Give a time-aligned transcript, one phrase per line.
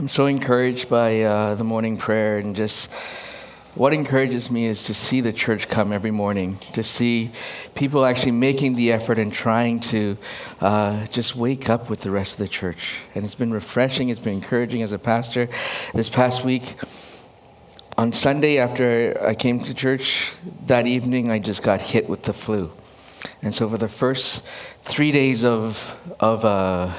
[0.00, 2.90] I'm so encouraged by uh, the morning prayer, and just
[3.74, 7.32] what encourages me is to see the church come every morning, to see
[7.74, 10.16] people actually making the effort and trying to
[10.62, 13.02] uh, just wake up with the rest of the church.
[13.14, 15.50] And it's been refreshing, it's been encouraging as a pastor.
[15.92, 16.76] This past week,
[17.98, 20.32] on Sunday after I came to church,
[20.64, 22.72] that evening I just got hit with the flu.
[23.42, 24.42] And so for the first
[24.80, 26.90] three days of, of, uh,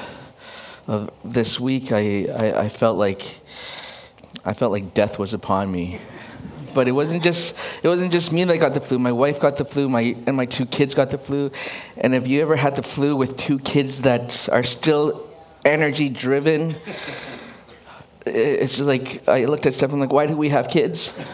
[0.86, 3.40] of this week, I, I, I, felt like
[4.44, 6.00] I felt like death was upon me.
[6.74, 8.98] But it wasn't just it wasn't just me that got the flu.
[8.98, 11.50] My wife got the flu, my and my two kids got the flu.
[11.98, 15.28] And if you ever had the flu with two kids that are still
[15.66, 16.74] energy driven,
[18.24, 19.92] it's just like I looked at Steph.
[19.92, 21.12] I'm like, why do we have kids?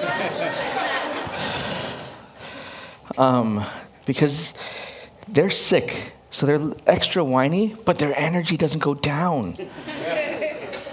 [3.17, 3.65] um,
[4.07, 4.55] because
[5.29, 9.57] they're sick so they're extra whiny, but their energy doesn't go down.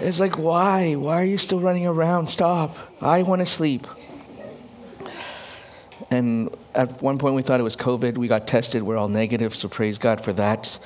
[0.00, 0.94] it's like, why?
[0.94, 2.28] Why are you still running around?
[2.28, 2.76] Stop.
[3.00, 3.86] I want to sleep.
[6.10, 8.16] And at one point, we thought it was COVID.
[8.16, 8.82] We got tested.
[8.82, 10.78] We're all negative, so praise God for that.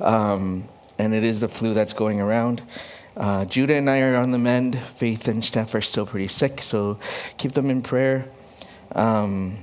[0.00, 2.62] Um, and it is the flu that's going around.
[3.16, 4.78] Uh, Judah and I are on the mend.
[4.78, 6.98] Faith and Steph are still pretty sick, so
[7.36, 8.28] keep them in prayer.
[8.94, 9.58] Um,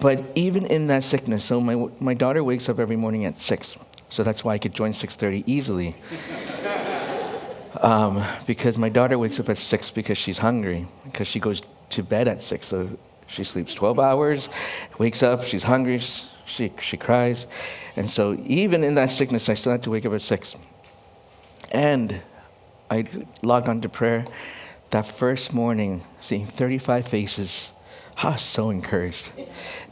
[0.00, 3.78] but even in that sickness, so my, my daughter wakes up every morning at 6.
[4.10, 5.94] So that's why I could join 6.30 easily.
[7.80, 12.02] um, because my daughter wakes up at 6 because she's hungry, because she goes to
[12.02, 12.66] bed at 6.
[12.66, 14.48] So she sleeps 12 hours,
[14.98, 16.00] wakes up, she's hungry,
[16.44, 17.46] she, she cries.
[17.94, 20.56] And so even in that sickness, I still had to wake up at 6.
[21.70, 22.20] And
[22.90, 23.04] I
[23.42, 24.24] logged on to prayer
[24.90, 27.70] that first morning, seeing 35 faces
[28.20, 29.30] I was so encouraged.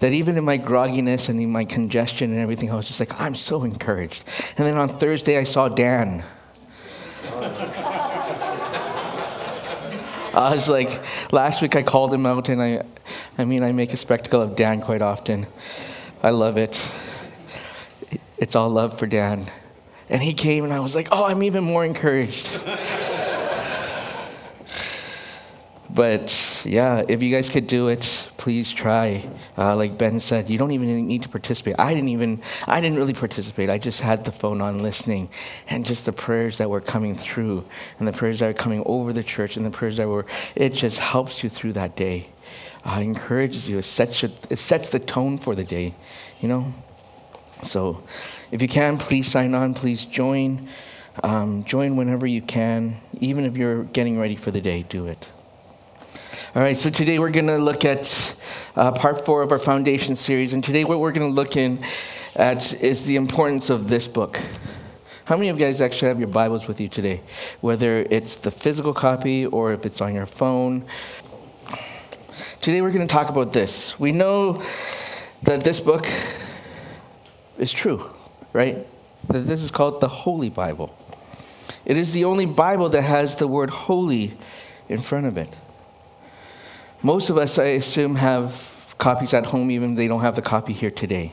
[0.01, 3.21] That even in my grogginess and in my congestion and everything, I was just like,
[3.21, 4.25] I'm so encouraged.
[4.59, 6.25] And then on Thursday, I saw Dan.
[10.35, 11.01] I was like,
[11.33, 12.83] last week I called him out, and I,
[13.39, 15.47] I mean, I make a spectacle of Dan quite often.
[16.23, 16.85] I love it.
[18.39, 19.51] It's all love for Dan.
[20.11, 22.61] And he came, and I was like, oh, I'm even more encouraged.
[25.97, 29.27] But yeah, if you guys could do it, please try.
[29.57, 31.75] Uh, like Ben said, you don't even need to participate.
[31.79, 33.71] I didn't even, I didn't really participate.
[33.71, 35.31] I just had the phone on listening,
[35.71, 37.65] and just the prayers that were coming through,
[37.99, 40.75] and the prayers that are coming over the church, and the prayers that were, it
[40.75, 42.29] just helps you through that day.
[42.85, 43.79] Uh, encourages you.
[43.79, 45.95] It sets, your, it sets the tone for the day,
[46.43, 46.75] you know?
[47.63, 48.03] So
[48.51, 50.69] if you can, please sign on, please join.
[51.23, 52.99] Um, join whenever you can.
[53.19, 55.33] Even if you're getting ready for the day, do it.
[56.57, 58.35] All right, so today we're going to look at
[58.77, 60.55] uh, part four of our foundation series.
[60.55, 61.85] And today, what we're going to look in
[62.35, 64.41] at is the importance of this book.
[65.27, 67.21] How many of you guys actually have your Bibles with you today?
[67.61, 70.87] Whether it's the physical copy or if it's on your phone.
[72.63, 74.01] Today, we're going to talk about this.
[74.01, 74.63] We know
[75.43, 76.09] that this book
[77.59, 78.09] is true,
[78.55, 78.87] right?
[79.29, 80.97] That this is called the Holy Bible.
[81.85, 84.39] It is the only Bible that has the word holy
[84.89, 85.55] in front of it.
[87.07, 90.43] Most of us, I assume, have copies at home, even if they don't have the
[90.43, 91.31] copy here today.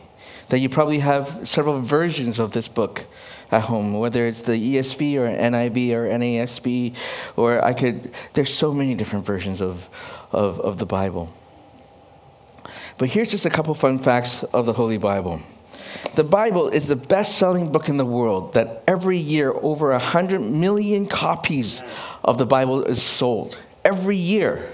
[0.49, 3.07] That you probably have several versions of this book
[3.49, 6.95] at home, whether it's the ESV or NIV or NASB,
[7.35, 9.89] or I could, there's so many different versions of,
[10.31, 11.33] of, of the Bible.
[12.99, 15.41] But here's just a couple fun facts of the Holy Bible.
[16.13, 20.39] The Bible is the best selling book in the world, that every year over 100
[20.39, 21.81] million copies
[22.23, 23.59] of the Bible is sold.
[23.83, 24.69] Every year.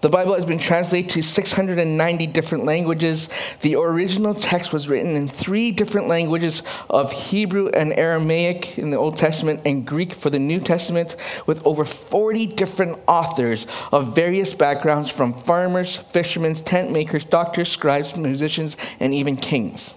[0.00, 3.28] The Bible has been translated to 690 different languages.
[3.62, 8.96] The original text was written in three different languages of Hebrew and Aramaic in the
[8.96, 11.16] Old Testament and Greek for the New Testament,
[11.46, 18.16] with over 40 different authors of various backgrounds from farmers, fishermen, tent makers, doctors, scribes,
[18.16, 19.92] musicians, and even kings.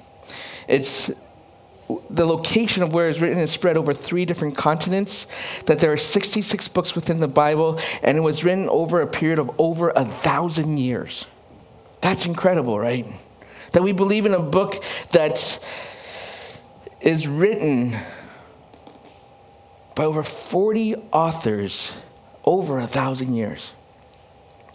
[0.68, 1.12] It's
[2.10, 5.28] the location of where it's written is spread over three different continents,
[5.66, 9.40] that there are 66 books within the Bible, and it was written over a period
[9.40, 11.26] of over a thousand years.
[12.02, 13.06] That's incredible, right?
[13.74, 15.60] That we believe in a book that
[17.00, 17.96] is written
[19.96, 21.94] by over 40 authors
[22.44, 23.74] over a thousand years,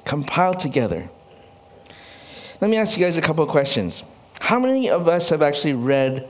[0.05, 1.09] compiled together.
[2.61, 4.05] Let me ask you guys a couple of questions.
[4.41, 6.29] How many of us have actually read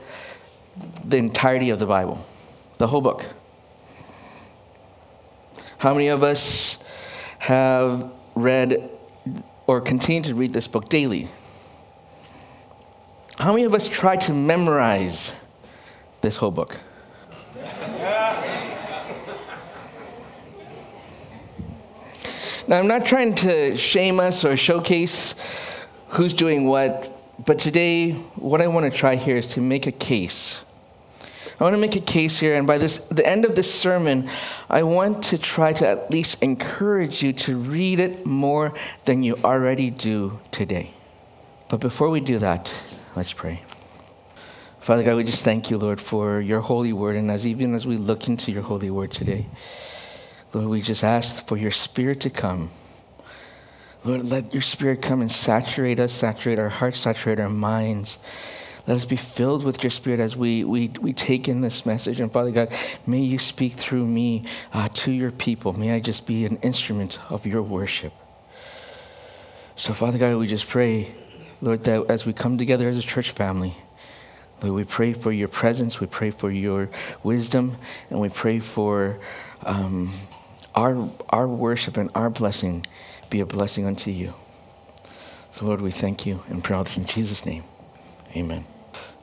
[1.03, 2.25] the entirety of the Bible,
[2.77, 3.25] the whole book.
[5.77, 6.77] How many of us
[7.39, 8.89] have read
[9.67, 11.27] or continue to read this book daily?
[13.37, 15.35] How many of us try to memorize
[16.21, 16.79] this whole book?
[22.67, 28.61] Now, I'm not trying to shame us or showcase who's doing what, but today, what
[28.61, 30.63] I want to try here is to make a case.
[31.59, 34.29] I want to make a case here, and by this, the end of this sermon,
[34.69, 38.75] I want to try to at least encourage you to read it more
[39.05, 40.91] than you already do today.
[41.69, 42.71] But before we do that,
[43.15, 43.63] let's pray.
[44.81, 47.87] Father God, we just thank you, Lord, for your holy word, and as even as
[47.87, 49.47] we look into your holy word today.
[50.53, 52.69] Lord, we just ask for your spirit to come.
[54.05, 58.19] Lord, let your spirit come and saturate us, saturate our hearts, saturate our minds.
[58.87, 62.19] Let us be filled with your spirit as we, we, we take in this message.
[62.21, 62.73] And Father God,
[63.05, 65.73] may you speak through me uh, to your people.
[65.73, 68.13] May I just be an instrument of your worship.
[69.75, 71.13] So, Father God, we just pray,
[71.61, 73.75] Lord, that as we come together as a church family,
[74.63, 76.89] Lord, we pray for your presence, we pray for your
[77.23, 77.75] wisdom,
[78.09, 79.19] and we pray for.
[79.63, 80.13] Um,
[80.77, 82.85] our, our worship and our blessing
[83.31, 84.33] be a blessing unto you.
[85.51, 87.63] So, Lord, we thank you and pray in Jesus' name.
[88.35, 88.76] Amen.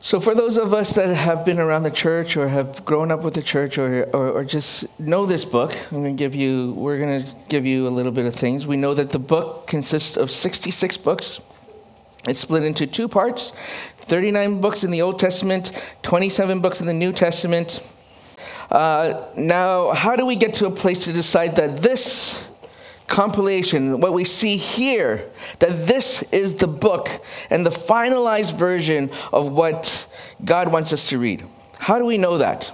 [0.05, 3.25] So, for those of us that have been around the church or have grown up
[3.25, 6.75] with the church or, or, or just know this book, I'm going to give you,
[6.75, 8.67] we're going to give you a little bit of things.
[8.67, 11.41] We know that the book consists of 66 books.
[12.29, 13.53] It's split into two parts
[13.97, 15.73] 39 books in the Old Testament,
[16.03, 17.81] 27 books in the New Testament.
[18.71, 22.47] Uh, now, how do we get to a place to decide that this
[23.07, 27.09] compilation, what we see here, that this is the book
[27.51, 30.07] and the finalized version of what
[30.45, 31.45] God wants us to read?
[31.79, 32.73] How do we know that?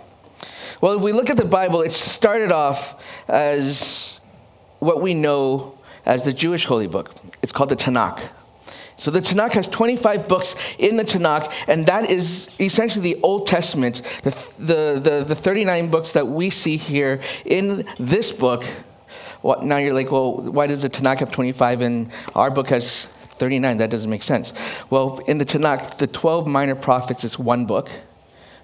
[0.81, 4.19] Well, if we look at the Bible, it started off as
[4.79, 7.15] what we know as the Jewish holy book.
[7.43, 8.23] It's called the Tanakh.
[8.97, 13.47] So the Tanakh has 25 books in the Tanakh, and that is essentially the Old
[13.47, 18.65] Testament, the, the, the, the 39 books that we see here in this book.
[19.43, 23.07] What, now you're like, well, why does the Tanakh have 25 and our book has
[23.07, 23.79] 39?
[23.79, 24.53] That doesn't make sense.
[24.91, 27.89] Well, in the Tanakh, the 12 minor prophets is one book,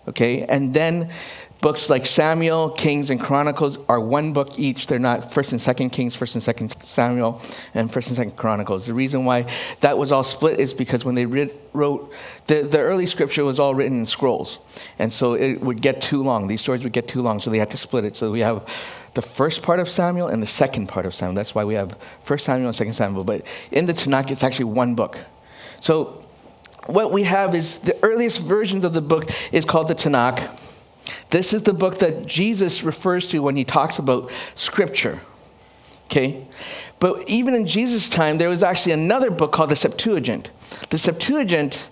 [0.09, 0.43] okay?
[0.43, 1.11] And then
[1.61, 4.87] Books like Samuel, Kings, and Chronicles are one book each.
[4.87, 7.41] They're not First and Second Kings, First and Second Samuel,
[7.75, 8.87] and First and Second Chronicles.
[8.87, 9.47] The reason why
[9.81, 12.13] that was all split is because when they wrote
[12.47, 14.59] the, the early scripture was all written in scrolls,
[14.99, 16.47] and so it would get too long.
[16.47, 18.17] These stories would get too long, so they had to split it.
[18.17, 18.69] So we have
[19.15, 21.37] the first part of Samuel and the second part of Samuel.
[21.37, 23.25] That's why we have First Samuel and Second Samuel.
[23.25, 25.19] But in the Tanakh, it's actually one book.
[25.81, 26.23] So
[26.87, 30.63] what we have is the earliest versions of the book is called the Tanakh.
[31.31, 35.21] This is the book that Jesus refers to when he talks about scripture.
[36.07, 36.47] Okay?
[36.99, 40.51] But even in Jesus' time, there was actually another book called the Septuagint.
[40.91, 41.91] The Septuagint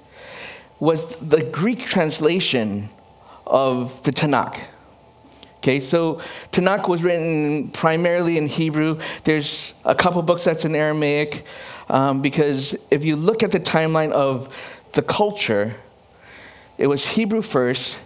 [0.81, 2.89] was the Greek translation
[3.47, 4.61] of the Tanakh.
[5.59, 6.21] Okay, so
[6.53, 9.01] Tanakh was written primarily in Hebrew.
[9.25, 11.47] There's a couple books that's in Aramaic,
[11.89, 14.55] um, because if you look at the timeline of
[14.93, 15.77] the culture,
[16.77, 18.03] it was Hebrew first,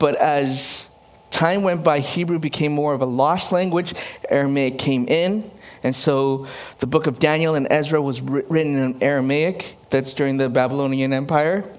[0.00, 0.88] but as
[1.30, 3.94] time went by, Hebrew became more of a lost language.
[4.28, 5.48] Aramaic came in.
[5.82, 6.46] And so
[6.78, 9.76] the book of Daniel and Ezra was written in Aramaic.
[9.90, 11.70] That's during the Babylonian Empire.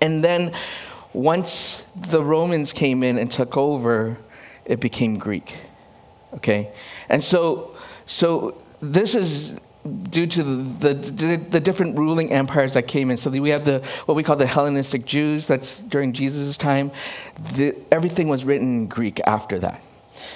[0.00, 0.52] And then
[1.14, 4.18] once the Romans came in and took over,
[4.66, 5.56] it became Greek.
[6.34, 6.70] Okay?
[7.08, 7.74] And so,
[8.06, 9.58] so this is
[10.10, 13.16] due to the, the, the, different ruling empires that came in.
[13.16, 15.48] So we have the what we call the Hellenistic Jews.
[15.48, 16.92] That's during Jesus' time.
[17.56, 19.82] The, everything was written in Greek after that.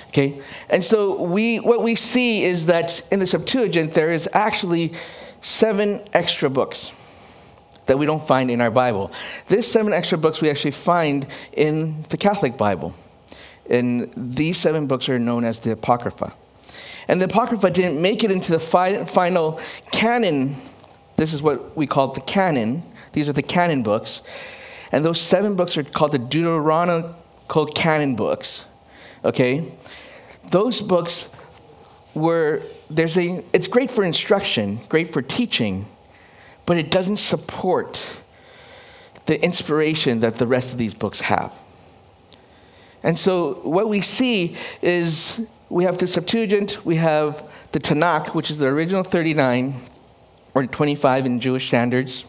[0.08, 4.94] Okay, and so we what we see is that in the Septuagint there is actually
[5.42, 6.90] seven extra books
[7.86, 9.12] that we don't find in our Bible.
[9.48, 12.94] These seven extra books we actually find in the Catholic Bible.
[13.70, 16.32] And these seven books are known as the Apocrypha.
[17.08, 19.60] And the Apocrypha didn't make it into the fi- final
[19.92, 20.56] canon.
[21.16, 22.82] This is what we call the canon.
[23.12, 24.22] These are the canon books.
[24.92, 28.66] And those seven books are called the Deuterocanonical books.
[29.24, 29.72] Okay?
[30.50, 31.28] Those books
[32.14, 35.86] were, there's a, it's great for instruction, great for teaching,
[36.64, 38.20] but it doesn't support
[39.26, 41.52] the inspiration that the rest of these books have.
[43.02, 48.50] And so what we see is we have the Septuagint, we have the Tanakh, which
[48.50, 49.74] is the original 39
[50.54, 52.24] or 25 in Jewish standards.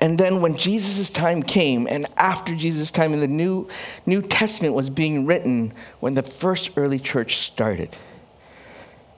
[0.00, 3.68] And then when Jesus' time came, and after Jesus' time in the New,
[4.06, 7.96] New Testament was being written, when the first early church started,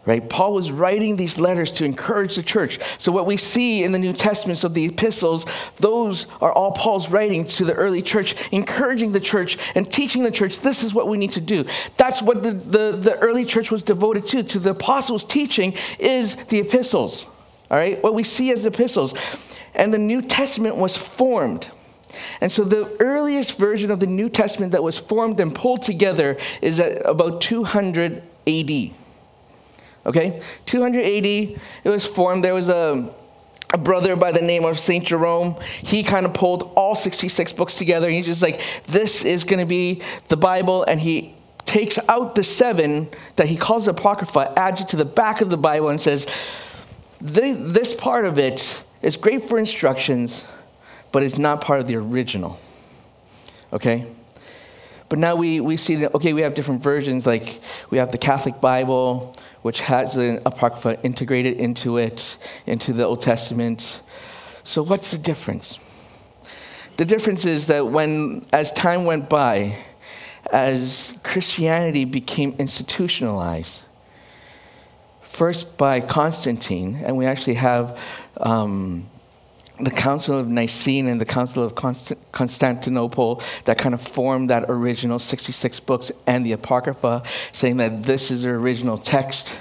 [0.06, 0.26] right?
[0.28, 2.78] Paul was writing these letters to encourage the church.
[2.98, 5.44] So, what we see in the New Testaments of the epistles,
[5.76, 10.30] those are all Paul's writing to the early church, encouraging the church and teaching the
[10.30, 11.64] church this is what we need to do.
[11.96, 14.42] That's what the, the, the early church was devoted to.
[14.42, 17.26] To the apostles' teaching is the epistles,
[17.70, 18.02] all right?
[18.02, 19.14] What we see as epistles.
[19.74, 21.70] And the New Testament was formed.
[22.40, 26.38] And so the earliest version of the New Testament that was formed and pulled together
[26.62, 28.90] is at about 200 AD.
[30.06, 30.40] Okay?
[30.66, 32.44] 280, it was formed.
[32.44, 33.12] There was a,
[33.74, 35.04] a brother by the name of St.
[35.04, 35.56] Jerome.
[35.82, 38.08] He kind of pulled all 66 books together.
[38.08, 40.84] He's just like, this is going to be the Bible.
[40.84, 41.34] And he
[41.64, 45.50] takes out the seven that he calls the Apocrypha, adds it to the back of
[45.50, 46.26] the Bible, and says,
[47.20, 50.46] this part of it is great for instructions,
[51.10, 52.58] but it's not part of the original.
[53.72, 54.06] Okay?
[55.08, 57.26] But now we, we see that, okay, we have different versions.
[57.26, 57.60] Like
[57.90, 63.22] we have the Catholic Bible, which has an Apocrypha integrated into it, into the Old
[63.22, 64.02] Testament.
[64.64, 65.78] So what's the difference?
[66.96, 69.76] The difference is that when, as time went by,
[70.52, 73.80] as Christianity became institutionalized,
[75.20, 77.98] first by Constantine, and we actually have
[78.38, 79.08] um,
[79.78, 85.18] the Council of Nicene and the Council of Constantinople that kind of formed that original
[85.18, 89.54] 66 books and the Apocrypha, saying that this is the original text.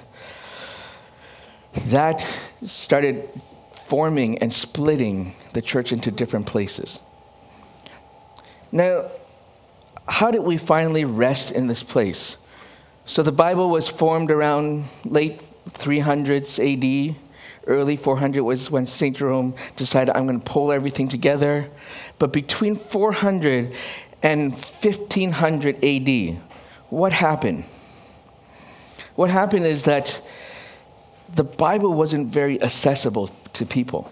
[1.88, 2.22] That
[2.66, 3.28] started
[3.74, 7.00] forming and splitting the church into different places.
[8.72, 9.12] Now,
[10.08, 12.38] how did we finally rest in this place?
[13.06, 17.16] So the Bible was formed around late 300s AD
[17.68, 19.16] early 400 was when St.
[19.18, 21.70] Jerome decided, I'm going to pull everything together.
[22.20, 23.74] But between 400
[24.24, 26.38] and 1500 AD,
[26.90, 27.66] what happened?
[29.16, 30.22] What happened is that
[31.34, 34.12] the Bible wasn't very accessible to people.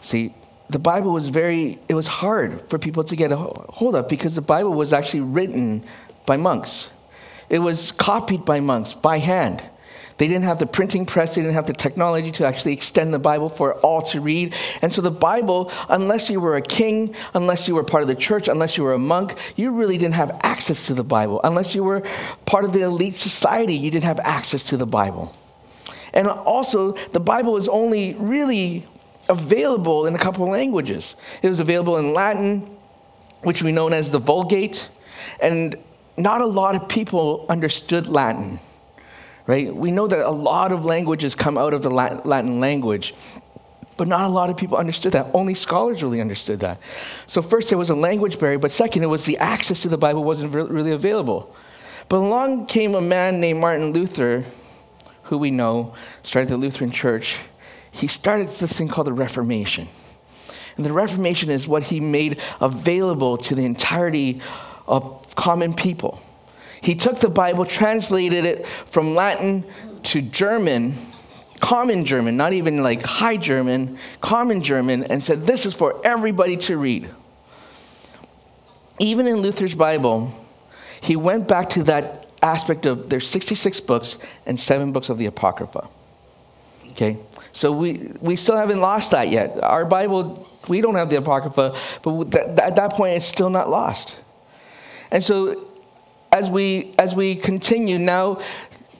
[0.00, 0.34] See,
[0.68, 4.34] the Bible was very, it was hard for people to get a hold of because
[4.34, 5.84] the Bible was actually written
[6.26, 6.90] by monks.
[7.48, 9.62] It was copied by monks by hand.
[10.22, 13.18] They didn't have the printing press, they didn't have the technology to actually extend the
[13.18, 14.54] Bible for all to read.
[14.80, 18.14] And so the Bible, unless you were a king, unless you were part of the
[18.14, 21.40] church, unless you were a monk, you really didn't have access to the Bible.
[21.42, 22.04] Unless you were
[22.46, 25.34] part of the elite society, you didn't have access to the Bible.
[26.14, 28.86] And also, the Bible was only really
[29.28, 31.16] available in a couple of languages.
[31.42, 32.60] It was available in Latin,
[33.42, 34.88] which we know as the Vulgate,
[35.40, 35.74] and
[36.16, 38.60] not a lot of people understood Latin
[39.46, 39.74] right?
[39.74, 43.14] We know that a lot of languages come out of the Latin language,
[43.96, 45.28] but not a lot of people understood that.
[45.34, 46.78] Only scholars really understood that.
[47.26, 49.98] So, first, there was a language barrier, but second, it was the access to the
[49.98, 51.54] Bible wasn't really available.
[52.08, 54.44] But along came a man named Martin Luther,
[55.24, 57.38] who we know started the Lutheran Church.
[57.90, 59.88] He started this thing called the Reformation.
[60.76, 64.40] And the Reformation is what he made available to the entirety
[64.86, 66.20] of common people.
[66.82, 69.64] He took the Bible, translated it from Latin
[70.04, 70.94] to German,
[71.60, 76.56] common German, not even like high German, common German, and said, This is for everybody
[76.58, 77.08] to read.
[78.98, 80.34] Even in Luther's Bible,
[81.00, 85.26] he went back to that aspect of there's 66 books and seven books of the
[85.26, 85.88] Apocrypha.
[86.90, 87.16] Okay?
[87.52, 89.62] So we, we still haven't lost that yet.
[89.62, 94.16] Our Bible, we don't have the Apocrypha, but at that point, it's still not lost.
[95.12, 95.71] And so
[96.32, 98.40] as we as we continue now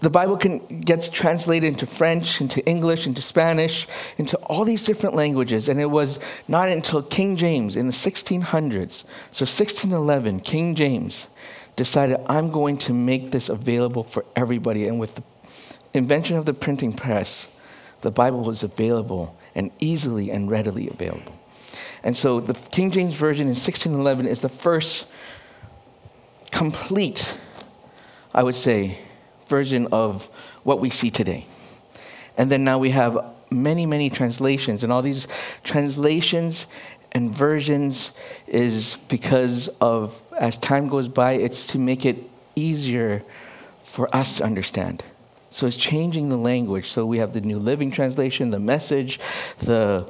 [0.00, 5.14] the bible can, gets translated into french into english into spanish into all these different
[5.14, 5.68] languages.
[5.68, 11.26] And it was not until king james in the 1600s so 1611 king james
[11.74, 14.86] decided i'm going to make this available for everybody.
[14.86, 15.22] And with the
[15.94, 17.48] invention of the printing press
[18.02, 21.38] the bible was available and easily and readily available.
[22.02, 25.06] And so the king james version in 1611 is the first
[26.52, 27.36] complete,
[28.32, 28.98] I would say,
[29.48, 30.26] version of
[30.62, 31.46] what we see today.
[32.36, 35.26] And then now we have many, many translations, and all these
[35.64, 36.68] translations
[37.10, 38.12] and versions
[38.46, 42.16] is because of, as time goes by, it's to make it
[42.54, 43.22] easier
[43.82, 45.04] for us to understand.
[45.50, 46.86] So it's changing the language.
[46.86, 49.20] So we have the New Living Translation, the message,
[49.58, 50.08] the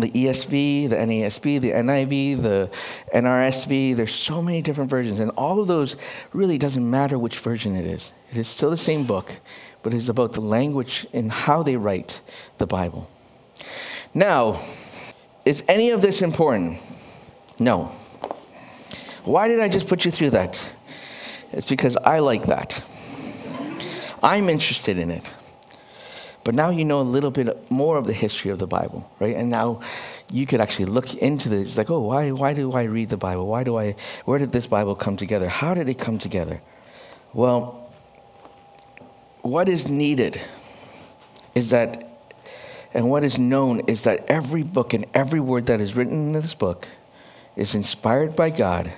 [0.00, 2.70] the ESV, the NASB, the NIV, the
[3.14, 3.96] NRSV.
[3.96, 5.96] There's so many different versions, and all of those
[6.32, 8.12] really doesn't matter which version it is.
[8.30, 9.32] It is still the same book,
[9.82, 12.20] but it's about the language and how they write
[12.58, 13.10] the Bible.
[14.14, 14.60] Now,
[15.44, 16.78] is any of this important?
[17.60, 17.84] No.
[19.24, 20.60] Why did I just put you through that?
[21.52, 22.82] It's because I like that.
[24.22, 25.24] I'm interested in it.
[26.46, 29.34] But now you know a little bit more of the history of the Bible, right?
[29.34, 29.80] And now
[30.30, 31.62] you could actually look into this.
[31.62, 33.48] It's like, oh, why, why do I read the Bible?
[33.48, 35.48] Why do I, where did this Bible come together?
[35.48, 36.62] How did it come together?
[37.32, 37.90] Well,
[39.42, 40.40] what is needed
[41.56, 42.08] is that,
[42.94, 46.32] and what is known is that every book and every word that is written in
[46.32, 46.86] this book
[47.56, 48.92] is inspired by God,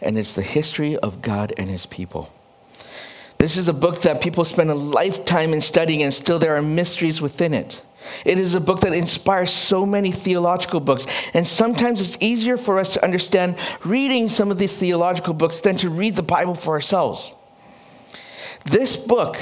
[0.00, 2.32] and it's the history of God and his people.
[3.42, 6.62] This is a book that people spend a lifetime in studying, and still there are
[6.62, 7.82] mysteries within it.
[8.24, 12.78] It is a book that inspires so many theological books, and sometimes it's easier for
[12.78, 16.74] us to understand reading some of these theological books than to read the Bible for
[16.74, 17.32] ourselves.
[18.64, 19.36] This book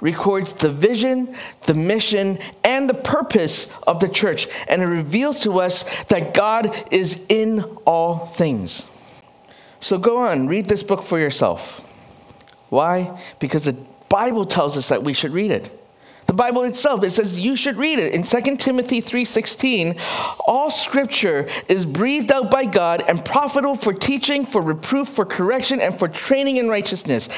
[0.00, 5.60] records the vision, the mission, and the purpose of the church, and it reveals to
[5.60, 8.84] us that God is in all things.
[9.78, 11.80] So go on, read this book for yourself.
[12.74, 13.20] Why?
[13.38, 13.76] Because the
[14.08, 15.70] Bible tells us that we should read it.
[16.26, 18.12] The Bible itself, it says you should read it.
[18.12, 19.96] In 2 Timothy 3:16,
[20.40, 25.80] all scripture is breathed out by God and profitable for teaching, for reproof, for correction,
[25.80, 27.28] and for training in righteousness,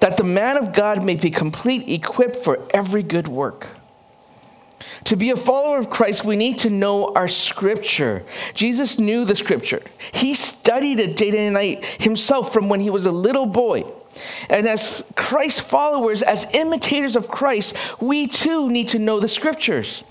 [0.00, 3.68] that the man of God may be complete, equipped for every good work.
[5.04, 8.22] To be a follower of Christ, we need to know our scripture.
[8.52, 9.80] Jesus knew the scripture.
[10.12, 13.84] He studied it day and night himself from when he was a little boy.
[14.48, 20.04] And as Christ followers, as imitators of Christ, we too need to know the scriptures.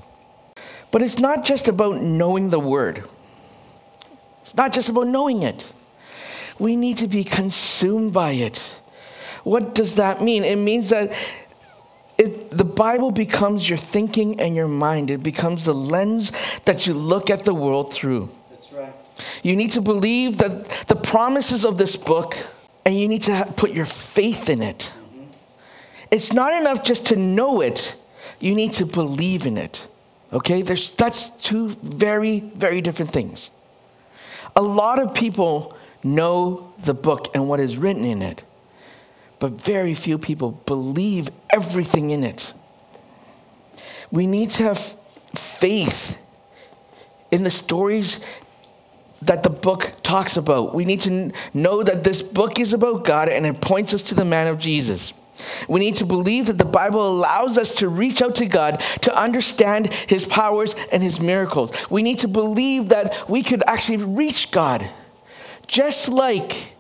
[0.91, 3.03] But it's not just about knowing the word,
[4.41, 5.73] it's not just about knowing it.
[6.59, 8.79] We need to be consumed by it.
[9.43, 10.43] What does that mean?
[10.43, 11.11] It means that
[12.17, 15.09] it, the Bible becomes your thinking and your mind.
[15.09, 16.31] It becomes the lens
[16.65, 18.29] that you look at the world through.
[18.51, 18.93] That's right.
[19.41, 22.35] You need to believe that the promises of this book
[22.85, 24.93] and you need to put your faith in it.
[26.11, 27.95] It's not enough just to know it,
[28.39, 29.87] you need to believe in it.
[30.31, 30.61] Okay?
[30.61, 33.49] There's, that's two very, very different things.
[34.55, 38.43] A lot of people know the book and what is written in it,
[39.39, 42.53] but very few people believe everything in it.
[44.11, 44.95] We need to have
[45.35, 46.19] faith
[47.31, 48.19] in the stories
[49.25, 50.73] that the book talks about.
[50.73, 54.15] We need to know that this book is about God and it points us to
[54.15, 55.13] the man of Jesus.
[55.67, 59.15] We need to believe that the Bible allows us to reach out to God to
[59.15, 61.71] understand his powers and his miracles.
[61.89, 64.87] We need to believe that we could actually reach God.
[65.67, 66.75] Just like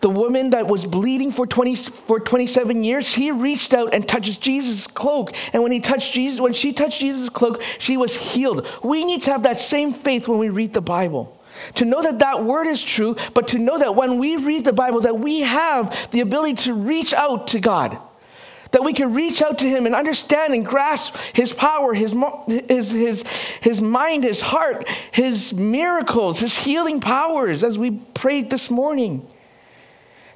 [0.00, 4.40] the woman that was bleeding for, 20, for 27 years, he reached out and touched
[4.40, 5.30] Jesus' cloak.
[5.52, 8.66] And when he touched Jesus, when she touched Jesus' cloak, she was healed.
[8.82, 11.36] We need to have that same faith when we read the Bible.
[11.74, 14.72] To know that that word is true, but to know that when we read the
[14.72, 17.98] Bible, that we have the ability to reach out to God.
[18.72, 22.14] That we can reach out to Him and understand and grasp His power, His,
[22.46, 23.22] his, his,
[23.60, 29.26] his mind, His heart, His miracles, His healing powers, as we prayed this morning.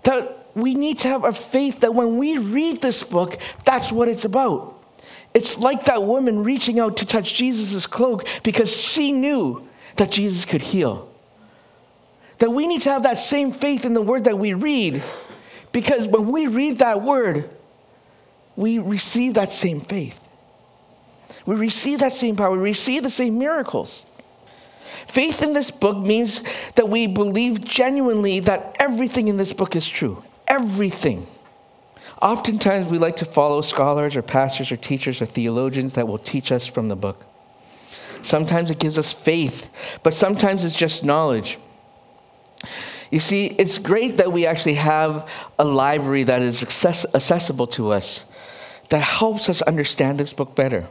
[0.03, 4.09] That we need to have a faith that when we read this book, that's what
[4.09, 4.75] it's about.
[5.33, 10.45] It's like that woman reaching out to touch Jesus' cloak because she knew that Jesus
[10.45, 11.11] could heal.
[12.45, 15.03] That we need to have that same faith in the word that we read,
[15.73, 17.49] because when we read that word,
[18.55, 20.21] we receive that same faith.
[21.47, 24.05] We receive that same power, we receive the same miracles.
[25.07, 26.43] Faith in this book means
[26.75, 30.23] that we believe genuinely that everything in this book is true.
[30.47, 31.27] Everything.
[32.21, 36.53] Oftentimes, we like to follow scholars or pastors or teachers or theologians that will teach
[36.53, 37.25] us from the book.
[38.21, 39.71] Sometimes it gives us faith,
[40.03, 41.59] but sometimes it's just knowledge.
[43.11, 47.93] You see, it's great that we actually have a library that is access- accessible to
[47.93, 48.25] us
[48.89, 50.87] that helps us understand this book better.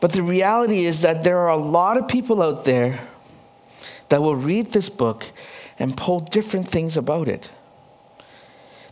[0.00, 3.00] But the reality is that there are a lot of people out there
[4.08, 5.30] that will read this book
[5.78, 7.50] and pull different things about it.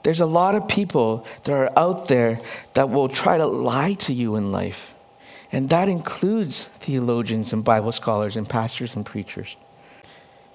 [0.03, 2.41] There's a lot of people that are out there
[2.75, 4.95] that will try to lie to you in life.
[5.51, 9.57] And that includes theologians and Bible scholars and pastors and preachers.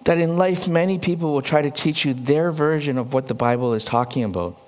[0.05, 3.33] That in life, many people will try to teach you their version of what the
[3.33, 4.59] Bible is talking about.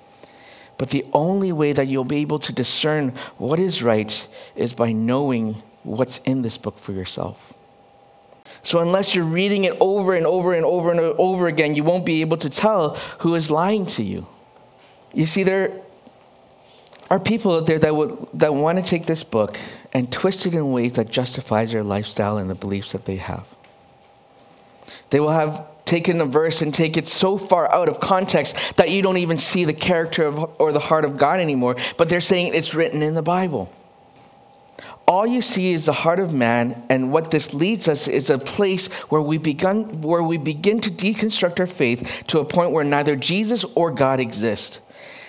[0.77, 4.91] But the only way that you'll be able to discern what is right is by
[4.91, 7.53] knowing what's in this book for yourself.
[8.63, 12.05] So, unless you're reading it over and over and over and over again, you won't
[12.05, 14.25] be able to tell who is lying to you.
[15.13, 15.71] You see, there
[17.09, 19.57] are people out there that, would, that want to take this book
[19.93, 23.54] and twist it in ways that justifies their lifestyle and the beliefs that they have.
[25.09, 28.89] They will have taken a verse and take it so far out of context that
[28.89, 32.21] you don't even see the character of, or the heart of God anymore, but they're
[32.21, 33.71] saying it's written in the Bible.
[35.07, 38.39] all you see is the heart of man, and what this leads us is a
[38.39, 42.83] place where we begun where we begin to deconstruct our faith to a point where
[42.83, 44.81] neither Jesus or God exist.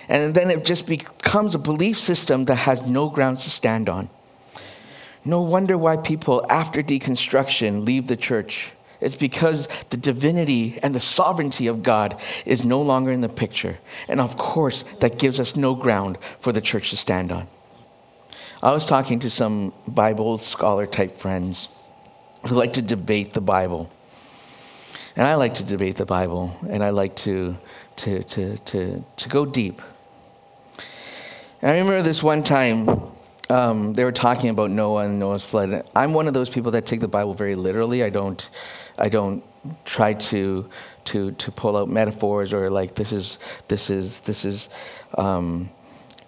[0.09, 4.09] And then it just becomes a belief system that has no grounds to stand on.
[5.23, 8.71] No wonder why people after deconstruction leave the church.
[8.99, 13.77] It's because the divinity and the sovereignty of God is no longer in the picture.
[14.07, 17.47] And of course, that gives us no ground for the church to stand on.
[18.61, 21.69] I was talking to some Bible scholar type friends
[22.47, 23.91] who like to debate the Bible.
[25.15, 27.57] And I like to debate the Bible, and I like to,
[27.97, 29.81] to, to, to, to go deep.
[31.61, 32.87] And I remember this one time
[33.49, 35.87] um, they were talking about Noah and Noah's flood.
[35.95, 38.03] I'm one of those people that take the Bible very literally.
[38.03, 38.49] I don't,
[38.97, 39.43] I don't
[39.85, 40.69] try to,
[41.05, 44.69] to, to pull out metaphors or like this is, this is, this is,
[45.17, 45.69] um,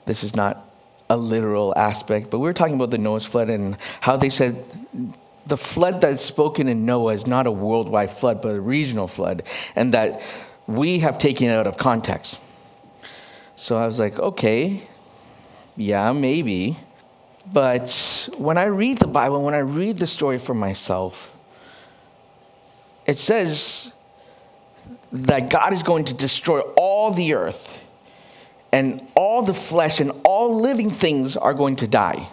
[0.05, 0.65] this is not
[1.09, 2.29] a literal aspect.
[2.29, 4.63] But we were talking about the Noah's flood and how they said
[5.49, 9.43] the flood that's spoken in Noah is not a worldwide flood, but a regional flood,
[9.75, 10.21] and that
[10.67, 12.39] we have taken it out of context.
[13.55, 14.81] So I was like, okay,
[15.75, 16.77] yeah, maybe.
[17.51, 21.35] But when I read the Bible, when I read the story for myself,
[23.09, 23.91] it says
[25.11, 27.75] that God is going to destroy all the earth
[28.71, 32.27] and all the flesh and all living things are going to die.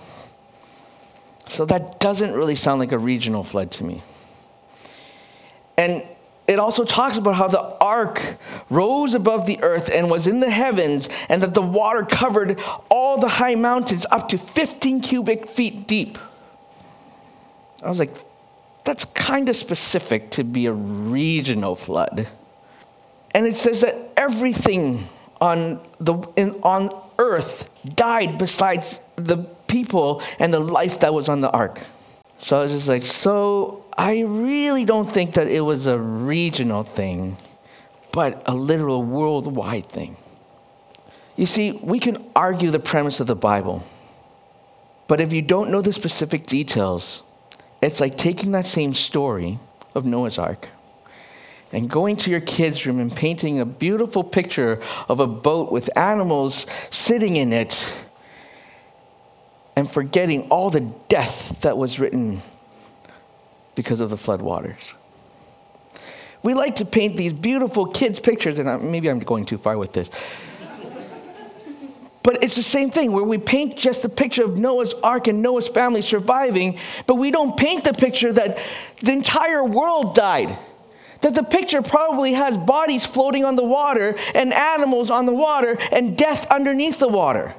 [1.49, 4.03] So that doesn't really sound like a regional flood to me.
[5.79, 6.03] And
[6.47, 8.37] it also talks about how the ark
[8.69, 12.61] rose above the earth and was in the heavens, and that the water covered
[12.91, 16.19] all the high mountains up to 15 cubic feet deep.
[17.83, 18.15] I was like,
[18.87, 22.29] that's kind of specific to be a regional flood.
[23.35, 25.09] And it says that everything
[25.41, 31.41] on, the, in, on earth died besides the people and the life that was on
[31.43, 31.81] the ark.
[32.39, 36.83] So I was just like, so I really don't think that it was a regional
[36.83, 37.39] thing,
[38.13, 40.17] but a literal worldwide thing.
[41.35, 43.85] You see, we can argue the premise of the Bible,
[45.09, 47.23] but if you don't know the specific details,
[47.83, 49.59] it's like taking that same story
[49.95, 50.69] of Noah's Ark
[51.73, 55.91] and going to your kids' room and painting a beautiful picture of a boat with
[55.97, 57.95] animals sitting in it
[59.75, 62.41] and forgetting all the death that was written
[63.75, 64.95] because of the flood waters.
[66.43, 69.93] We like to paint these beautiful kids' pictures, and maybe I'm going too far with
[69.93, 70.11] this.
[72.27, 75.43] But it's the same thing where we paint just the picture of Noah's ark and
[75.43, 78.59] Noah's family surviving, but we don't paint the picture that
[79.01, 80.59] the entire world died.
[81.21, 85.79] That the picture probably has bodies floating on the water and animals on the water
[85.93, 87.55] and death underneath the water.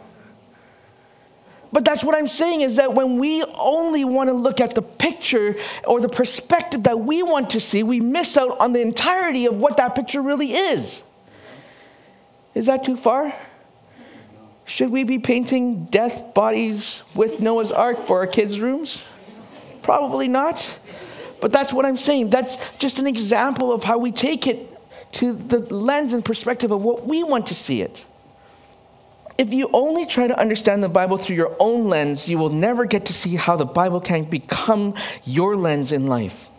[1.72, 4.82] But that's what I'm saying is that when we only want to look at the
[4.82, 9.46] picture or the perspective that we want to see, we miss out on the entirety
[9.46, 11.04] of what that picture really is.
[12.54, 13.34] Is that too far?
[14.68, 19.02] Should we be painting death bodies with Noah's Ark for our kids' rooms?
[19.82, 20.80] Probably not.
[21.40, 22.32] But that's what I'm saying.
[22.32, 24.70] That's just an example of how we take it
[25.14, 28.06] to the lens and perspective of what we want to see it.
[29.38, 32.84] If you only try to understand the Bible through your own lens, you will never
[32.84, 36.50] get to see how the Bible can become your lens in life.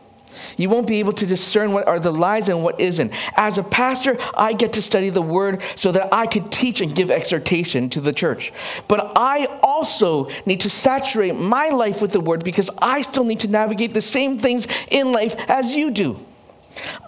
[0.56, 3.12] You won't be able to discern what are the lies and what isn't.
[3.36, 6.94] As a pastor, I get to study the word so that I could teach and
[6.94, 8.52] give exhortation to the church.
[8.88, 13.40] But I also need to saturate my life with the word because I still need
[13.40, 16.18] to navigate the same things in life as you do.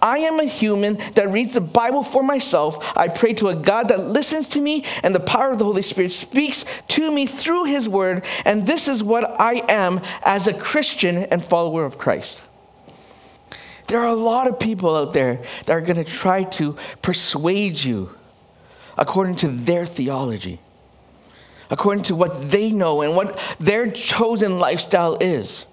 [0.01, 2.91] I am a human that reads the Bible for myself.
[2.95, 5.81] I pray to a God that listens to me, and the power of the Holy
[5.81, 8.25] Spirit speaks to me through His Word.
[8.45, 12.43] And this is what I am as a Christian and follower of Christ.
[13.91, 17.77] There are a lot of people out there that are going to try to persuade
[17.77, 18.09] you
[18.97, 20.61] according to their theology,
[21.69, 25.65] according to what they know and what their chosen lifestyle is.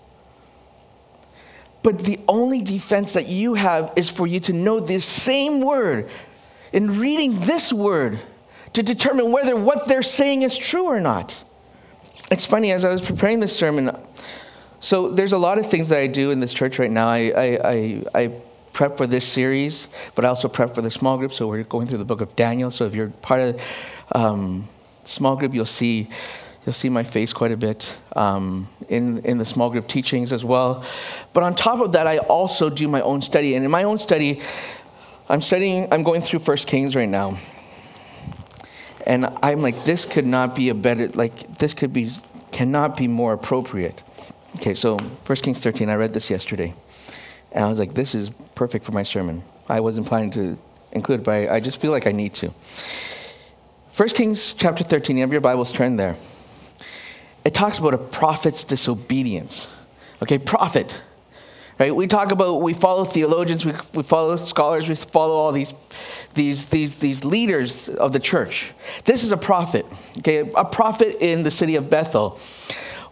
[1.84, 6.10] But the only defense that you have is for you to know this same word
[6.72, 8.18] in reading this word
[8.72, 11.44] to determine whether what they're saying is true or not.
[12.32, 13.96] It's funny, as I was preparing this sermon,
[14.80, 17.08] so there's a lot of things that I do in this church right now.
[17.08, 18.32] I, I, I, I
[18.72, 21.32] prep for this series, but I also prep for the small group.
[21.32, 22.70] So we're going through the book of Daniel.
[22.70, 23.62] So if you're part of
[24.12, 24.68] um,
[25.04, 26.08] small group, you'll see
[26.66, 30.44] You'll see my face quite a bit um, in, in the small group teachings as
[30.44, 30.84] well.
[31.32, 33.54] But on top of that, I also do my own study.
[33.54, 34.42] And in my own study,
[35.30, 37.38] I'm studying, I'm going through First Kings right now.
[39.06, 42.10] And I'm like, this could not be a better, like, this could be,
[42.52, 44.02] cannot be more appropriate.
[44.56, 46.74] Okay, so 1 Kings 13, I read this yesterday.
[47.52, 49.42] And I was like, this is perfect for my sermon.
[49.68, 50.58] I wasn't planning to
[50.92, 52.48] include it, but I, I just feel like I need to.
[52.48, 56.16] 1 Kings chapter 13, you have your Bibles turned there.
[57.44, 59.68] It talks about a prophet's disobedience.
[60.22, 61.02] Okay, prophet.
[61.78, 61.94] Right?
[61.94, 65.72] We talk about, we follow theologians, we, we follow scholars, we follow all these,
[66.34, 68.72] these, these, these leaders of the church.
[69.04, 69.86] This is a prophet,
[70.18, 72.40] okay, a prophet in the city of Bethel.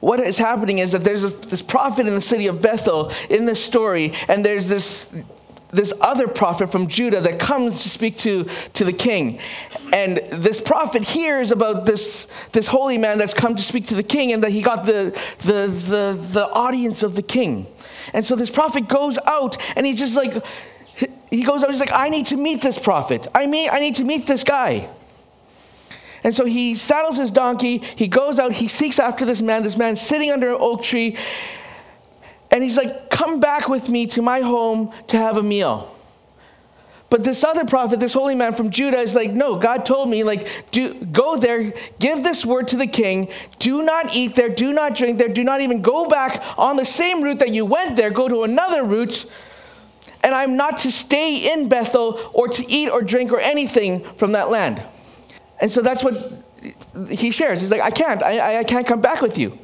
[0.06, 3.44] What is happening is that there's a, this prophet in the city of Bethel in
[3.44, 5.10] this story, and there's this
[5.72, 9.40] this other prophet from Judah that comes to speak to, to the king.
[9.92, 14.04] And this prophet hears about this, this holy man that's come to speak to the
[14.04, 17.66] king and that he got the, the, the, the audience of the king.
[18.14, 20.40] And so this prophet goes out and he's just like,
[21.30, 23.26] he goes out, he's like, I need to meet this prophet.
[23.34, 24.88] I, mean, I need to meet this guy.
[26.26, 29.62] And so he saddles his donkey, he goes out, he seeks after this man.
[29.62, 31.16] This man's sitting under an oak tree,
[32.50, 35.88] and he's like, Come back with me to my home to have a meal.
[37.10, 40.24] But this other prophet, this holy man from Judah, is like, no, God told me,
[40.24, 43.28] like, do, go there, give this word to the king.
[43.60, 46.84] Do not eat there, do not drink there, do not even go back on the
[46.84, 49.30] same route that you went there, go to another route.
[50.24, 54.32] And I'm not to stay in Bethel or to eat or drink or anything from
[54.32, 54.82] that land.
[55.60, 56.32] And so that's what
[57.08, 57.60] he shares.
[57.60, 59.58] He's like, I can't, I, I can't come back with you.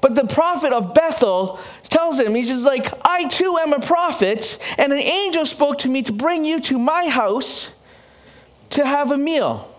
[0.00, 4.58] But the prophet of Bethel tells him, he's just like, I too am a prophet,
[4.76, 7.72] and an angel spoke to me to bring you to my house
[8.70, 9.70] to have a meal.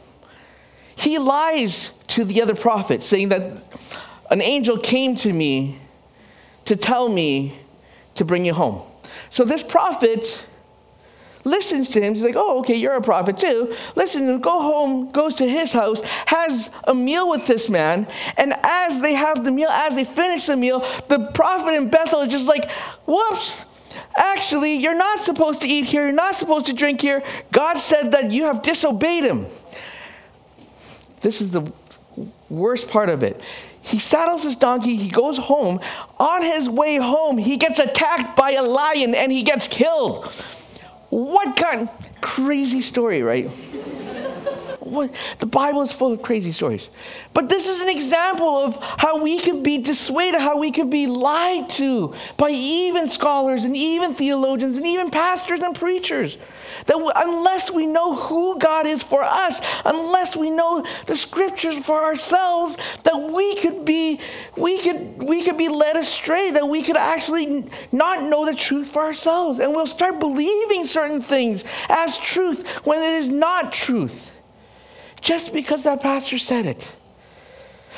[0.96, 3.68] He lies to the other prophet, saying that
[4.32, 5.80] an angel came to me
[6.66, 7.60] to tell me
[8.16, 8.82] to bring you home.
[9.30, 10.48] So this prophet
[11.46, 12.14] listens to him.
[12.14, 13.74] He's like, oh, okay, you're a prophet too.
[13.96, 18.08] Listen, and go home, goes to his house, has a meal with this man.
[18.36, 22.22] And as they have the meal, as they finish the meal, the prophet in Bethel
[22.22, 22.70] is just like,
[23.06, 23.64] whoops.
[24.18, 26.04] Actually, you're not supposed to eat here.
[26.04, 27.24] You're not supposed to drink here.
[27.52, 29.46] God said that you have disobeyed him.
[31.22, 31.72] This is the
[32.50, 33.42] worst part of it.
[33.82, 35.80] He saddles his donkey, he goes home.
[36.20, 40.26] On his way home, he gets attacked by a lion and he gets killed.
[41.16, 41.88] What kind
[42.20, 43.50] crazy story, right?
[44.86, 45.16] What?
[45.40, 46.92] The Bible is full of crazy stories.
[47.34, 51.08] But this is an example of how we could be dissuaded, how we could be
[51.08, 56.38] lied to by even scholars and even theologians and even pastors and preachers.
[56.86, 62.04] That unless we know who God is for us, unless we know the scriptures for
[62.04, 64.20] ourselves, that we could be
[64.56, 68.88] we could we could be led astray, that we could actually not know the truth
[68.88, 69.58] for ourselves.
[69.58, 74.35] And we'll start believing certain things as truth when it is not truth.
[75.26, 76.96] Just because that pastor said it.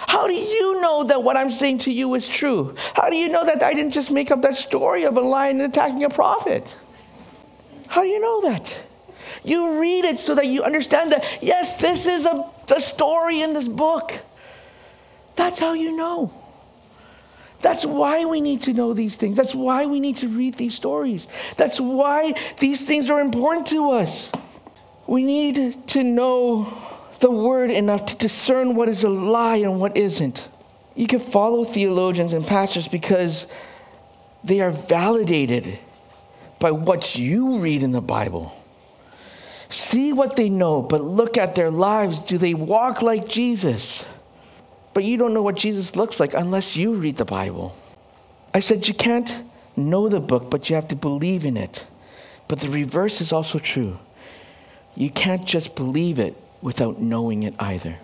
[0.08, 2.74] How do you know that what I'm saying to you is true?
[2.94, 5.60] How do you know that I didn't just make up that story of a lion
[5.60, 6.74] attacking a prophet?
[7.88, 8.82] How do you know that?
[9.44, 13.52] You read it so that you understand that, yes, this is a, a story in
[13.52, 14.14] this book.
[15.36, 16.34] That's how you know.
[17.60, 19.36] That's why we need to know these things.
[19.36, 21.28] That's why we need to read these stories.
[21.58, 24.32] That's why these things are important to us.
[25.08, 29.98] We need to know the word enough to discern what is a lie and what
[29.98, 30.50] isn't.
[30.96, 33.48] You can follow theologians and pastors because
[34.44, 35.80] they are validated
[36.60, 38.54] by what you read in the Bible.
[39.70, 42.20] See what they know, but look at their lives.
[42.20, 44.06] Do they walk like Jesus?
[44.94, 47.76] But you don't know what Jesus looks like unless you read the Bible.
[48.54, 49.44] I said you can't
[49.76, 51.86] know the book, but you have to believe in it.
[52.48, 54.00] But the reverse is also true.
[54.96, 57.98] You can't just believe it without knowing it either.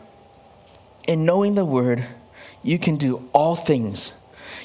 [1.07, 2.05] In knowing the word,
[2.63, 4.13] you can do all things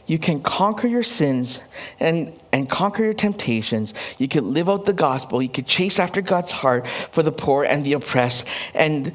[0.09, 1.61] you can conquer your sins
[2.01, 3.92] and, and conquer your temptations.
[4.16, 5.42] You can live out the gospel.
[5.42, 8.46] You can chase after God's heart for the poor and the oppressed.
[8.74, 9.12] And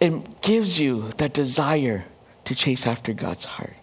[0.00, 2.06] it gives you that desire
[2.46, 3.74] to chase after God's heart.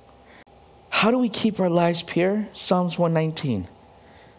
[0.89, 2.47] How do we keep our lives pure?
[2.53, 3.67] Psalms 119.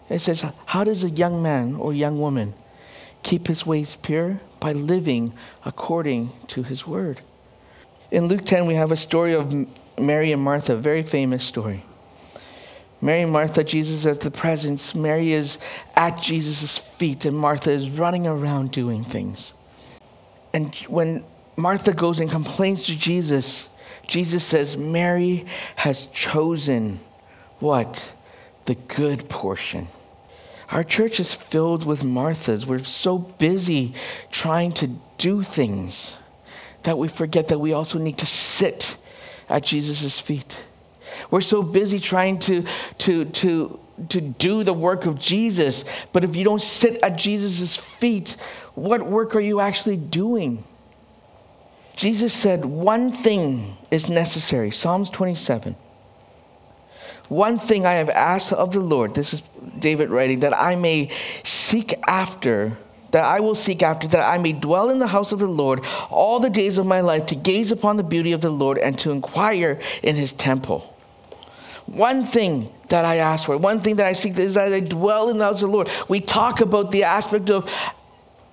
[0.09, 2.55] It says, How does a young man or young woman
[3.23, 4.41] keep his ways pure?
[4.61, 5.33] By living
[5.65, 7.21] according to his word.
[8.11, 9.55] In Luke 10, we have a story of
[9.99, 11.85] Mary and Martha, a very famous story.
[13.01, 14.95] Mary and Martha, Jesus at the presence.
[14.95, 15.59] Mary is
[15.97, 19.53] at Jesus' feet, and Martha is running around doing things.
[20.53, 21.25] And when
[21.57, 23.69] Martha goes and complains to Jesus,
[24.07, 25.47] Jesus says, Mary
[25.77, 27.01] has chosen
[27.61, 28.15] what?
[28.67, 29.89] The good portion.
[30.71, 32.65] Our church is filled with Marthas.
[32.65, 33.95] We're so busy
[34.31, 36.13] trying to do things
[36.85, 38.97] that we forget that we also need to sit
[39.49, 40.65] at Jesus' feet
[41.31, 42.65] We're so busy trying to,
[42.99, 45.85] to, to, to do the work of Jesus.
[46.13, 48.37] But if you don't sit at Jesus' feet,
[48.75, 50.65] what work are you actually doing?
[51.97, 54.71] Jesus said, One thing is necessary.
[54.71, 55.77] Psalms 27.
[57.31, 59.41] One thing I have asked of the Lord, this is
[59.79, 61.11] David writing, that I may
[61.45, 62.77] seek after,
[63.13, 65.85] that I will seek after, that I may dwell in the house of the Lord
[66.11, 68.99] all the days of my life, to gaze upon the beauty of the Lord and
[68.99, 70.93] to inquire in his temple.
[71.87, 75.29] One thing that I ask for, one thing that I seek is that I dwell
[75.29, 75.89] in the house of the Lord.
[76.09, 77.71] We talk about the aspect of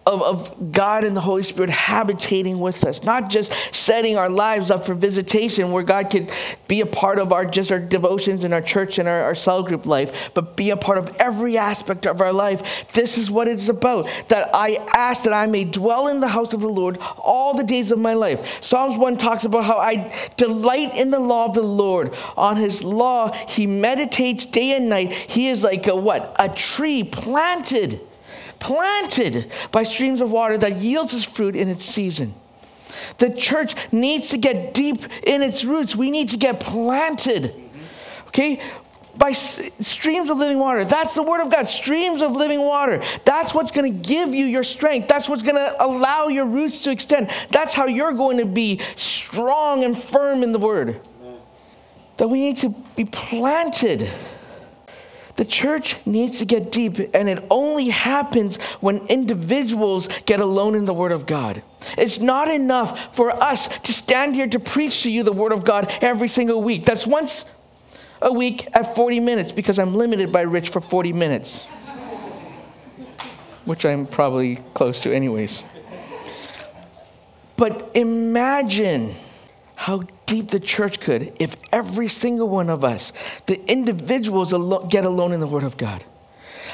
[0.08, 4.72] of, of God and the Holy Spirit habitating with us, not just setting our lives
[4.72, 6.32] up for visitation where God could
[6.70, 9.63] be a part of our just our devotions and our church and our, our cell
[9.63, 12.88] group life, but be a part of every aspect of our life.
[12.93, 14.08] This is what it's about.
[14.30, 17.65] That I ask that I may dwell in the house of the Lord all the
[17.65, 18.63] days of my life.
[18.63, 22.13] Psalms 1 talks about how I delight in the law of the Lord.
[22.38, 25.12] On his law, he meditates day and night.
[25.12, 26.34] He is like a what?
[26.39, 28.07] A tree planted
[28.60, 32.34] planted by streams of water that yields its fruit in its season.
[33.17, 35.96] The church needs to get deep in its roots.
[35.96, 37.54] We need to get planted.
[38.28, 38.62] Okay?
[39.15, 40.86] By streams of living water.
[40.86, 41.67] That's the word of God.
[41.67, 43.02] Streams of living water.
[43.26, 45.08] That's what's going to give you your strength.
[45.08, 47.32] That's what's going to allow your roots to extend.
[47.50, 51.02] That's how you're going to be strong and firm in the word.
[52.17, 54.10] That we need to be planted.
[55.38, 60.86] The church needs to get deep, and it only happens when individuals get alone in
[60.86, 61.62] the Word of God.
[61.95, 65.63] It's not enough for us to stand here to preach to you the Word of
[65.63, 66.86] God every single week.
[66.86, 67.45] That's once
[68.19, 71.65] a week at 40 minutes because I'm limited by Rich for 40 minutes,
[73.65, 75.62] which I'm probably close to, anyways.
[77.58, 79.13] But imagine
[79.76, 83.11] how deep the church could if every single one of us,
[83.47, 84.51] the individuals,
[84.89, 86.03] get alone in the Word of God.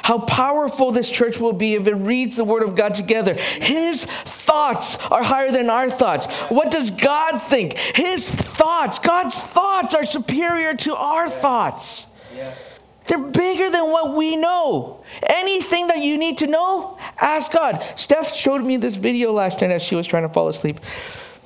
[0.01, 3.35] How powerful this church will be if it reads the Word of God together.
[3.35, 6.25] His thoughts are higher than our thoughts.
[6.49, 7.77] What does God think?
[7.77, 12.05] His thoughts, God's thoughts are superior to our thoughts.
[12.35, 12.79] Yes.
[13.05, 15.03] They're bigger than what we know.
[15.23, 17.83] Anything that you need to know, ask God.
[17.95, 20.79] Steph showed me this video last night as she was trying to fall asleep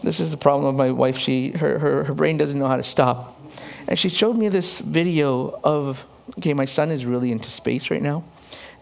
[0.01, 1.17] this is the problem of my wife.
[1.17, 3.39] She, her, her, her brain doesn't know how to stop.
[3.87, 6.05] And she showed me this video of,
[6.37, 8.23] okay, my son is really into space right now.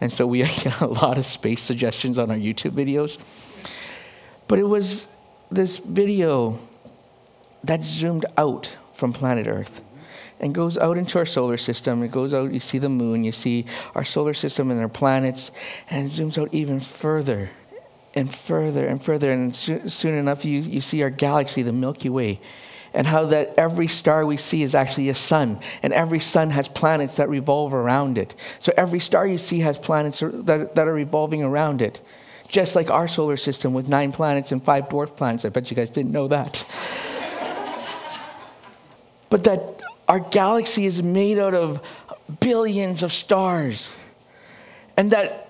[0.01, 3.17] And so we get a lot of space suggestions on our YouTube videos.
[4.47, 5.07] But it was
[5.49, 6.59] this video
[7.63, 9.81] that zoomed out from planet Earth
[10.39, 12.03] and goes out into our solar system.
[12.03, 15.51] It goes out, you see the moon, you see our solar system and our planets,
[15.89, 17.49] and zooms out even further
[18.15, 19.31] and further and further.
[19.31, 22.39] And soon, enough, you, you see our galaxy, the Milky Way,
[22.93, 26.67] and how that every star we see is actually a sun, and every sun has
[26.67, 28.33] planets that revolve around it.
[28.59, 32.01] So every star you see has planets that, that are revolving around it,
[32.47, 35.43] just like our solar system with nine planets and five dwarf planets.
[35.43, 36.65] I bet you guys didn't know that.
[39.29, 41.85] but that our galaxy is made out of
[42.39, 43.93] billions of stars,
[44.95, 45.44] and that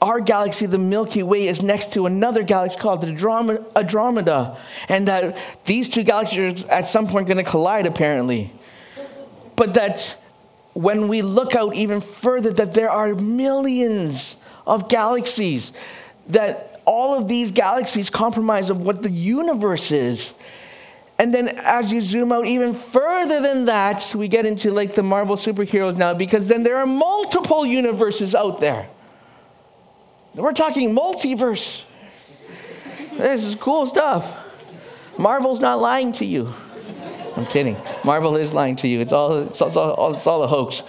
[0.00, 3.08] our galaxy, the Milky Way, is next to another galaxy called the
[3.76, 8.52] Andromeda, and that these two galaxies are at some point going to collide, apparently.
[9.56, 10.16] But that
[10.74, 15.72] when we look out even further, that there are millions of galaxies,
[16.28, 20.34] that all of these galaxies compromise of what the universe is.
[21.18, 25.02] And then as you zoom out even further than that, we get into like the
[25.02, 28.88] Marvel superheroes now, because then there are multiple universes out there.
[30.36, 31.82] We're talking multiverse.
[33.16, 34.38] This is cool stuff.
[35.18, 36.52] Marvel's not lying to you.
[37.36, 37.76] I'm kidding.
[38.04, 39.00] Marvel is lying to you.
[39.00, 40.82] It's all, it's all, it's all a hoax.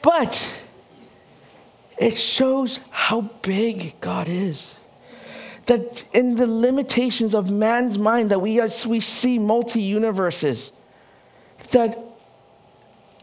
[0.00, 0.64] But
[1.98, 4.76] it shows how big God is.
[5.66, 10.70] That in the limitations of man's mind, that we, we see multi universes.
[11.70, 11.96] That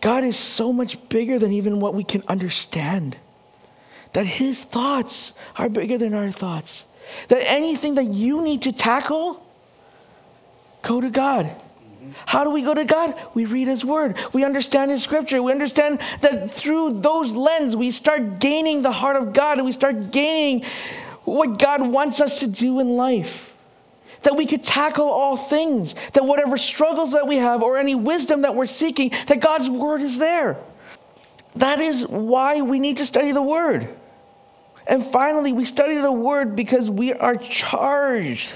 [0.02, 3.18] God is so much bigger than even what we can understand.
[4.14, 6.86] That His thoughts are bigger than our thoughts.
[7.28, 9.46] That anything that you need to tackle,
[10.82, 11.50] go to God.
[12.26, 13.14] How do we go to God?
[13.34, 14.18] We read His Word.
[14.34, 15.44] We understand His Scripture.
[15.44, 19.72] We understand that through those lens, we start gaining the heart of God and we
[19.72, 20.64] start gaining
[21.26, 23.49] what God wants us to do in life
[24.24, 28.42] that we could tackle all things, that whatever struggles that we have or any wisdom
[28.42, 30.58] that we're seeking, that God's word is there.
[31.56, 33.90] That is why we need to study the word.
[34.88, 38.56] And finally, we study the word because we are charged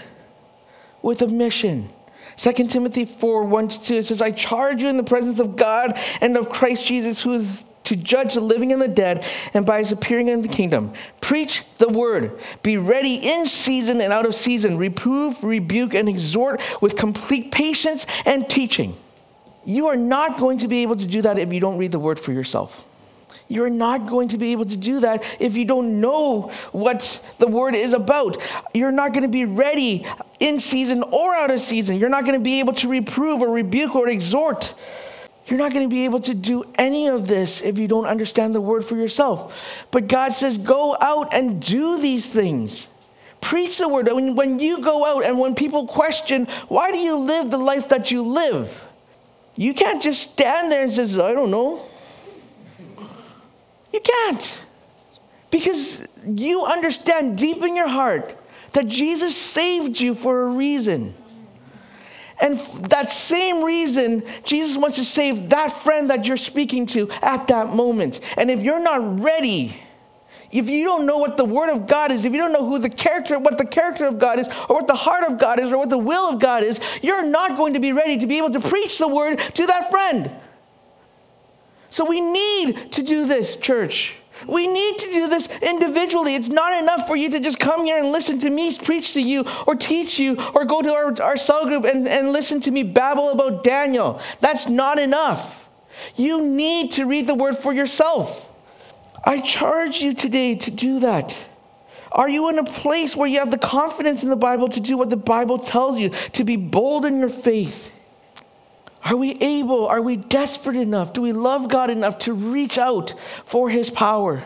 [1.02, 1.90] with a mission
[2.38, 5.56] 2 Timothy 4 1 to 2, it says, I charge you in the presence of
[5.56, 9.66] God and of Christ Jesus, who is to judge the living and the dead, and
[9.66, 10.94] by his appearing in the kingdom.
[11.22, 12.40] Preach the word.
[12.62, 14.78] Be ready in season and out of season.
[14.78, 18.96] Reprove, rebuke, and exhort with complete patience and teaching.
[19.66, 22.00] You are not going to be able to do that if you don't read the
[22.00, 22.84] word for yourself.
[23.48, 27.48] You're not going to be able to do that if you don't know what the
[27.48, 28.38] word is about.
[28.74, 30.08] You're not going to be ready
[30.40, 31.98] in season or out of season.
[31.98, 34.74] You're not going to be able to reprove or rebuke or exhort.
[35.48, 38.56] You're not going to be able to do any of this if you don't understand
[38.56, 39.86] the word for yourself.
[39.92, 42.88] But God says, go out and do these things.
[43.42, 44.08] Preach the word.
[44.08, 47.90] When, when you go out and when people question, why do you live the life
[47.90, 48.88] that you live?
[49.56, 51.86] You can't just stand there and say, I don't know.
[53.92, 54.66] You can't.
[55.52, 58.36] Because you understand deep in your heart
[58.72, 61.14] that Jesus saved you for a reason.
[62.44, 62.58] And
[62.90, 67.74] that same reason, Jesus wants to save that friend that you're speaking to at that
[67.74, 68.20] moment.
[68.36, 69.82] And if you're not ready,
[70.52, 72.80] if you don't know what the word of God is, if you don't know who
[72.80, 75.72] the character, what the character of God is, or what the heart of God is,
[75.72, 78.40] or what the will of God is, you're not going to be ready to be
[78.40, 80.30] able to preach the word to that friend.
[81.90, 84.18] So we need to do this, church.
[84.48, 86.36] We need to do this individually.
[86.36, 89.22] It's not enough for you to just come here and listen to me preach to
[89.22, 92.72] you or teach you or go to our, our cell group and, and listen to
[92.72, 94.20] me babble about Daniel.
[94.40, 95.70] That's not enough.
[96.16, 98.52] You need to read the word for yourself.
[99.24, 101.38] I charge you today to do that.
[102.12, 104.98] Are you in a place where you have the confidence in the Bible to do
[104.98, 107.93] what the Bible tells you, to be bold in your faith?
[109.06, 111.14] Are we able, are we desperate enough?
[111.14, 113.14] Do we love God enough to reach out
[113.46, 114.44] for his power?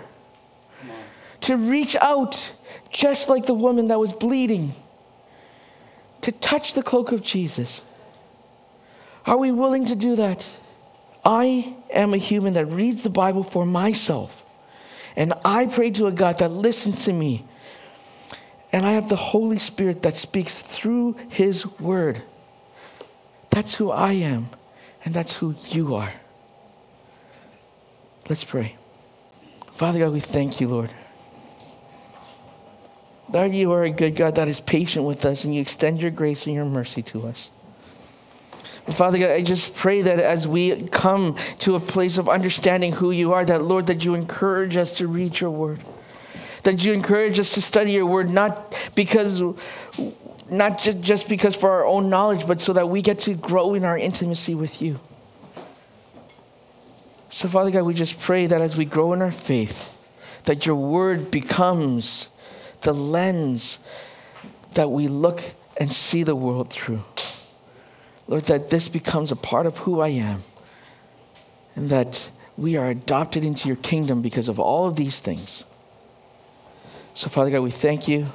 [1.42, 2.54] To reach out
[2.90, 4.74] just like the woman that was bleeding,
[6.22, 7.84] to touch the cloak of Jesus.
[9.26, 10.50] Are we willing to do that?
[11.24, 14.46] I am a human that reads the Bible for myself.
[15.16, 17.46] And I pray to a God that listens to me.
[18.72, 22.22] And I have the Holy Spirit that speaks through His Word.
[23.58, 24.50] That's who I am,
[25.04, 26.14] and that's who you are.
[28.30, 28.76] Let's pray.
[29.72, 30.94] Father God, we thank you, Lord.
[33.34, 36.12] Lord, you are a good God that is patient with us, and you extend your
[36.12, 37.50] grace and your mercy to us.
[38.90, 43.10] Father God, I just pray that as we come to a place of understanding who
[43.10, 45.84] you are, that Lord, that you encourage us to read your word.
[46.62, 49.42] That you encourage us to study your word, not because
[50.50, 53.74] not just, just because for our own knowledge, but so that we get to grow
[53.74, 55.00] in our intimacy with you.
[57.30, 59.90] So, Father God, we just pray that as we grow in our faith,
[60.46, 62.30] that your word becomes
[62.82, 63.80] the lens
[64.74, 65.42] that we look
[65.76, 67.04] and see the world through.
[68.28, 70.44] Lord, that this becomes a part of who I am,
[71.76, 75.64] and that we are adopted into your kingdom because of all of these things.
[77.14, 78.28] So, Father God, we thank you.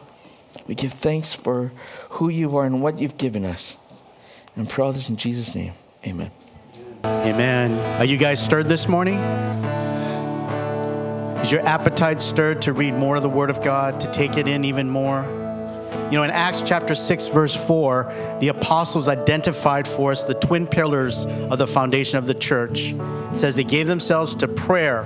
[0.66, 1.72] We give thanks for
[2.10, 3.76] who you are and what you've given us.
[4.56, 5.72] And pray all this in Jesus' name.
[6.06, 6.30] Amen.
[7.04, 8.00] Amen.
[8.00, 9.18] Are you guys stirred this morning?
[11.40, 14.46] Is your appetite stirred to read more of the Word of God, to take it
[14.46, 15.22] in even more?
[16.12, 20.66] You know, in Acts chapter 6, verse 4, the apostles identified for us the twin
[20.66, 22.92] pillars of the foundation of the church.
[22.92, 25.02] It says they gave themselves to prayer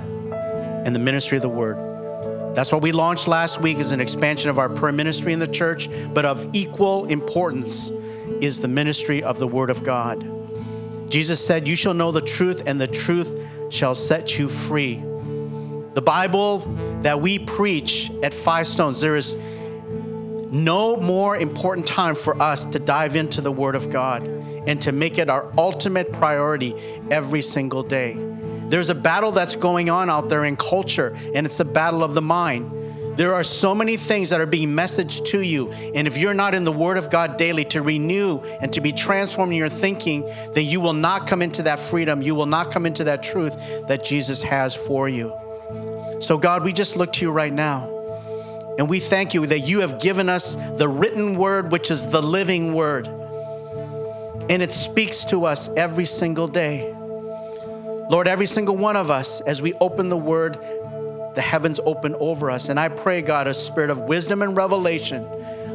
[0.85, 1.86] and the ministry of the Word.
[2.57, 5.47] That's what we launched last week as an expansion of our prayer ministry in the
[5.47, 7.91] church, but of equal importance
[8.41, 10.27] is the ministry of the Word of God.
[11.07, 13.39] Jesus said, You shall know the truth, and the truth
[13.69, 14.95] shall set you free.
[15.93, 16.61] The Bible
[17.03, 19.35] that we preach at Five Stones, there is
[20.49, 24.27] no more important time for us to dive into the Word of God
[24.65, 26.73] and to make it our ultimate priority
[27.11, 28.26] every single day.
[28.69, 32.13] There's a battle that's going on out there in culture, and it's the battle of
[32.13, 32.71] the mind.
[33.17, 35.71] There are so many things that are being messaged to you.
[35.71, 38.91] And if you're not in the Word of God daily to renew and to be
[38.91, 40.21] transformed in your thinking,
[40.53, 42.21] then you will not come into that freedom.
[42.21, 43.55] You will not come into that truth
[43.87, 45.33] that Jesus has for you.
[46.19, 47.89] So, God, we just look to you right now.
[48.77, 52.21] And we thank you that you have given us the written word, which is the
[52.21, 53.07] living word.
[54.47, 56.95] And it speaks to us every single day.
[58.09, 60.57] Lord, every single one of us, as we open the word,
[61.35, 62.69] the heavens open over us.
[62.69, 65.27] And I pray, God, a spirit of wisdom and revelation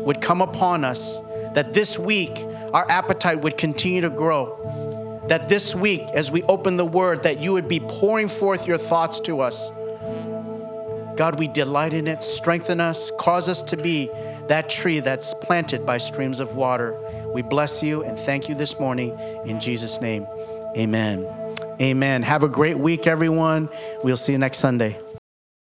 [0.05, 1.21] would come upon us,
[1.55, 5.23] that this week our appetite would continue to grow.
[5.29, 8.79] That this week, as we open the word, that you would be pouring forth your
[8.79, 9.71] thoughts to us.
[11.17, 12.23] God, we delight in it.
[12.23, 13.13] Strengthen us.
[13.19, 14.11] Cause us to be
[14.49, 16.99] that tree that's planted by streams of water.
[17.35, 20.27] We bless you and thank you this morning in Jesus' name.
[20.77, 21.42] Amen.
[21.81, 22.23] Amen.
[22.23, 23.69] Have a great week, everyone.
[24.03, 24.99] We'll see you next Sunday.